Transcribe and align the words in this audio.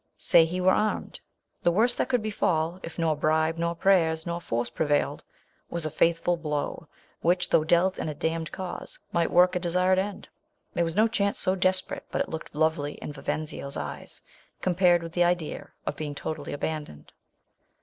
Say 0.17 0.47
In1 0.47 0.61
were 0.63 0.71
armed. 0.73 1.19
The 1.61 1.69
worst 1.69 1.99
that 1.99 2.09
could 2.09 2.25
Ix 2.25 2.35
fall, 2.35 2.79
if 2.81 2.97
nor 2.97 3.15
bribe, 3.15 3.59
nor 3.59 3.75
prayers, 3.75 4.25
nor 4.25 4.41
force 4.41 4.71
prevailed, 4.71 5.23
was 5.69 5.85
n 5.85 5.91
faithful 5.91 6.37
blow, 6.37 6.87
winch, 7.21 7.49
though 7.51 7.63
dealt 7.63 7.99
in 7.99 8.09
a 8.09 8.15
damned 8.15 8.51
cause, 8.51 8.97
might 9.11 9.29
work 9.29 9.55
a 9.55 9.59
desired 9.59 9.99
end. 9.99 10.27
There 10.73 10.83
was 10.83 10.95
no 10.95 11.07
chance 11.07 11.37
so 11.37 11.53
desperate, 11.55 12.07
but 12.09 12.19
it 12.21 12.29
looked 12.29 12.55
lovely 12.55 12.93
in 12.93 13.13
Yivenzio'a 13.13 13.77
eyes 13.77 14.21
compared 14.59 15.03
with 15.03 15.11
the 15.11 15.23
idea 15.23 15.69
of 15.85 15.97
be 15.97 16.07
int: 16.07 16.17
totally 16.17 16.51
abandoned. 16.53 17.13